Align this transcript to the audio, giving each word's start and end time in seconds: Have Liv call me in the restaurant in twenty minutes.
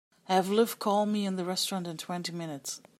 Have 0.23 0.49
Liv 0.49 0.79
call 0.79 1.05
me 1.05 1.27
in 1.27 1.35
the 1.35 1.45
restaurant 1.45 1.85
in 1.85 1.95
twenty 1.95 2.31
minutes. 2.31 2.81